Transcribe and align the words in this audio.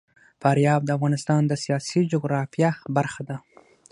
فاریاب 0.41 0.81
د 0.85 0.89
افغانستان 0.97 1.41
د 1.47 1.53
سیاسي 1.63 2.01
جغرافیه 2.11 2.71
برخه 2.95 3.21
ده. 3.29 3.37